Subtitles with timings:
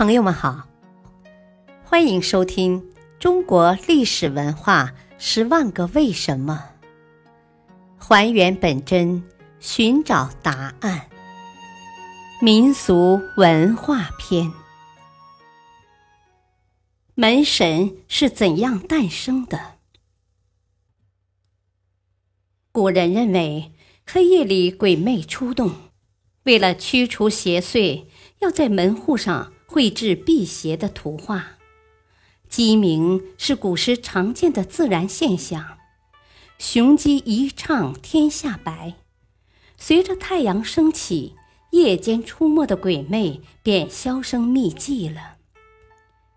[0.00, 0.66] 朋友们好，
[1.84, 2.80] 欢迎收听
[3.18, 6.70] 《中国历史文化十万个为什么》，
[8.02, 9.22] 还原本真，
[9.58, 11.06] 寻找答案。
[12.40, 14.50] 民俗文化篇：
[17.14, 19.74] 门神是怎样诞生的？
[22.72, 23.74] 古人认为，
[24.06, 25.72] 黑夜里鬼魅出动，
[26.44, 28.06] 为了驱除邪祟，
[28.38, 29.52] 要在门户上。
[29.72, 31.50] 绘制辟邪的图画，
[32.48, 35.78] 鸡鸣是古时常见的自然现象。
[36.58, 38.94] 雄鸡一唱天下白，
[39.78, 41.36] 随着太阳升起，
[41.70, 45.36] 夜间出没的鬼魅便销声匿迹了。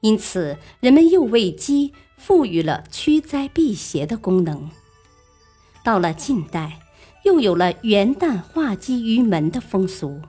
[0.00, 4.70] 因此，人们又为鸡赋予了驱灾辟邪的功能。
[5.84, 6.80] 到了近代，
[7.26, 10.22] 又有了元旦画鸡于门的风俗。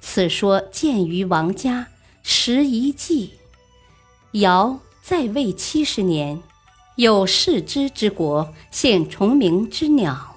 [0.00, 1.82] 此说见于王家
[2.22, 3.32] 《拾遗记》。
[4.40, 6.40] 尧在位七十年，
[6.96, 10.36] 有世之之国献重名之鸟，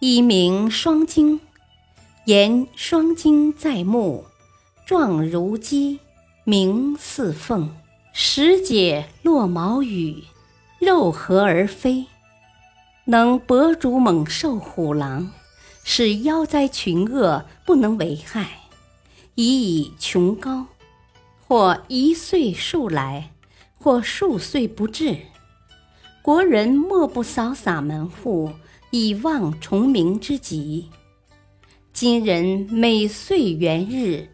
[0.00, 1.40] 一名双睛，
[2.24, 4.24] 言双睛在目，
[4.84, 6.00] 状如鸡，
[6.44, 7.70] 鸣似凤，
[8.12, 10.24] 时解落毛羽，
[10.78, 12.06] 肉合而飞，
[13.04, 15.30] 能搏逐猛兽虎狼，
[15.84, 18.58] 使妖灾群恶不能为害。
[19.42, 20.66] 以以穷高，
[21.48, 23.32] 或一岁数来，
[23.78, 25.16] 或数岁不至，
[26.20, 28.52] 国人莫不扫洒门户，
[28.90, 30.90] 以望重名之吉。
[31.94, 34.28] 今人每岁元日，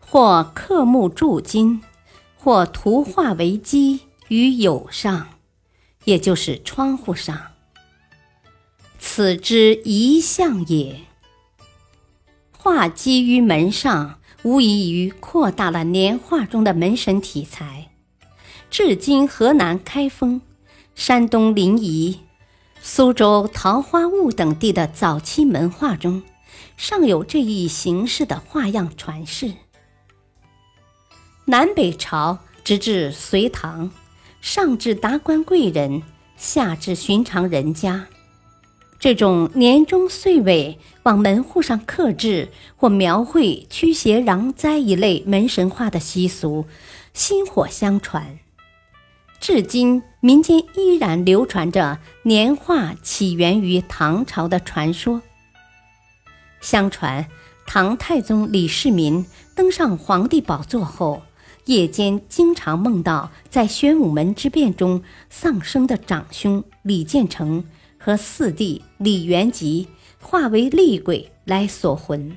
[0.00, 1.80] 或刻木铸金，
[2.36, 5.28] 或图画为鸡于友上，
[6.04, 7.52] 也就是窗户上，
[8.98, 11.00] 此之一象也。
[12.52, 14.18] 画鸡于门上。
[14.46, 17.90] 无异于扩大了年画中的门神题材。
[18.70, 20.40] 至今，河南开封、
[20.94, 22.18] 山东临沂、
[22.80, 26.22] 苏州桃花坞等地的早期门画中，
[26.76, 29.52] 尚有这一形式的画样传世。
[31.46, 33.90] 南北朝直至隋唐，
[34.40, 36.04] 上至达官贵人，
[36.36, 38.06] 下至寻常人家。
[38.98, 46.64] 这种年终岁尾往门户上刻制或描绘驱邪攘灾一类门神画的习俗，
[47.12, 48.38] 薪火相传，
[49.38, 55.20] 至今民间依然流传着年画起源于唐朝的传说。
[56.62, 57.28] 相传，
[57.66, 61.22] 唐太宗李世民登上皇帝宝座后，
[61.66, 67.62] 夜间经常梦到在玄武门之变中丧生的长兄李建成。
[67.98, 69.88] 和四弟李元吉
[70.20, 72.36] 化为厉鬼来锁魂，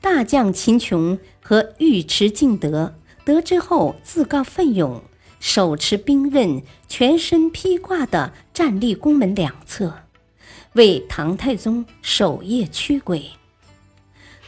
[0.00, 5.02] 大将秦琼和尉迟敬德得知后自告奋勇，
[5.40, 9.94] 手持兵刃，全身披挂的站立宫门两侧，
[10.74, 13.30] 为唐太宗守夜驱鬼。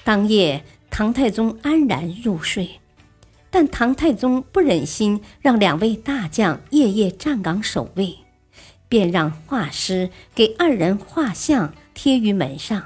[0.05, 2.81] 当夜，唐太宗安然入睡，
[3.51, 8.17] 但唐太宗不忍心让两位大将夜夜站岗守卫。
[8.89, 12.85] 便让画师给二人画像贴于门上，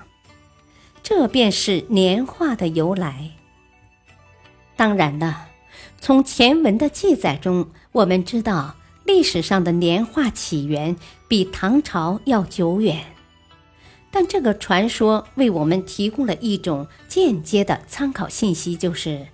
[1.03, 3.31] 这便是年画的由来。
[4.77, 5.49] 当然了，
[6.01, 10.97] 从前文的记载中，我们知道历史上的年画起源
[11.29, 13.05] 比唐朝要久远，
[14.11, 19.27] 但这个传说为我们提供了一种间接的参考信息，就是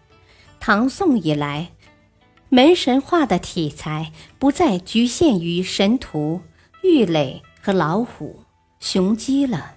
[0.58, 1.70] 唐宋以来，
[2.48, 6.42] 门神画的题材不再局限于神图。
[6.86, 8.44] 玉垒和老虎、
[8.78, 9.74] 雄鸡了，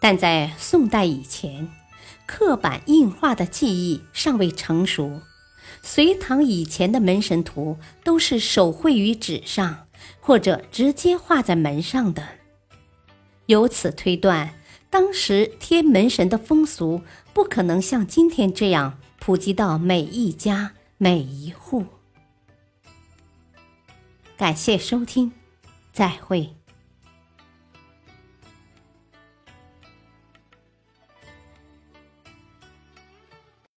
[0.00, 1.68] 但在宋代以前，
[2.24, 5.20] 刻板印画的技艺尚未成熟。
[5.82, 9.86] 隋唐以前的门神图都是手绘于纸上，
[10.20, 12.26] 或者直接画在门上的。
[13.44, 14.54] 由此推断，
[14.88, 17.02] 当时贴门神的风俗
[17.34, 21.84] 不可能像今天这样普及到每一家每一户。
[24.36, 25.32] 感谢收听。
[25.96, 26.54] 再会。